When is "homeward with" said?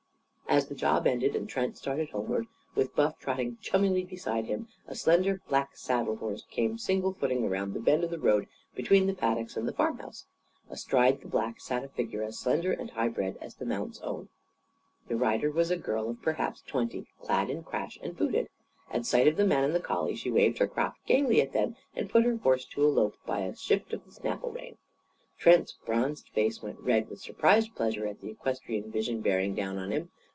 2.09-2.93